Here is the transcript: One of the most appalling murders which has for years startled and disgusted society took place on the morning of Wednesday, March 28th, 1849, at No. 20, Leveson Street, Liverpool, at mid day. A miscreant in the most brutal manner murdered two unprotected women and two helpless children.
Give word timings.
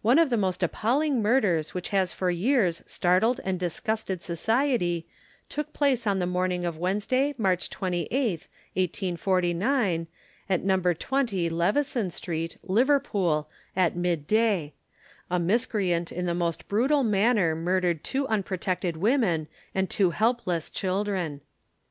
One 0.00 0.18
of 0.18 0.30
the 0.30 0.38
most 0.38 0.62
appalling 0.62 1.20
murders 1.20 1.74
which 1.74 1.90
has 1.90 2.14
for 2.14 2.30
years 2.30 2.82
startled 2.86 3.38
and 3.44 3.60
disgusted 3.60 4.22
society 4.22 5.06
took 5.50 5.74
place 5.74 6.06
on 6.06 6.20
the 6.20 6.26
morning 6.26 6.64
of 6.64 6.78
Wednesday, 6.78 7.34
March 7.36 7.68
28th, 7.68 8.48
1849, 8.72 10.06
at 10.48 10.64
No. 10.64 10.80
20, 10.80 11.50
Leveson 11.50 12.10
Street, 12.10 12.56
Liverpool, 12.62 13.46
at 13.76 13.94
mid 13.94 14.26
day. 14.26 14.72
A 15.30 15.38
miscreant 15.38 16.10
in 16.10 16.24
the 16.24 16.32
most 16.34 16.66
brutal 16.66 17.02
manner 17.04 17.54
murdered 17.54 18.02
two 18.02 18.26
unprotected 18.28 18.96
women 18.96 19.48
and 19.74 19.90
two 19.90 20.12
helpless 20.12 20.70
children. 20.70 21.42